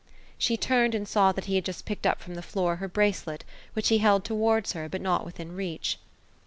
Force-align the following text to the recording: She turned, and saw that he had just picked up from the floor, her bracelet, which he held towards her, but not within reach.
She 0.39 0.57
turned, 0.57 0.95
and 0.95 1.07
saw 1.07 1.31
that 1.31 1.45
he 1.45 1.53
had 1.53 1.63
just 1.63 1.85
picked 1.85 2.07
up 2.07 2.19
from 2.21 2.33
the 2.33 2.41
floor, 2.41 2.77
her 2.77 2.87
bracelet, 2.87 3.43
which 3.73 3.89
he 3.89 3.99
held 3.99 4.25
towards 4.25 4.73
her, 4.73 4.89
but 4.89 4.99
not 4.99 5.25
within 5.25 5.55
reach. 5.55 5.99